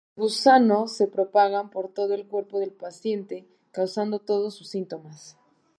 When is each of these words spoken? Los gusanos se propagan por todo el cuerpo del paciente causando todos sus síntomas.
Los 0.15 0.35
gusanos 0.37 0.93
se 0.97 1.07
propagan 1.07 1.69
por 1.69 1.89
todo 1.93 2.15
el 2.15 2.25
cuerpo 2.27 2.57
del 2.59 2.71
paciente 2.73 3.47
causando 3.71 4.17
todos 4.17 4.55
sus 4.55 4.67
síntomas. 4.67 5.37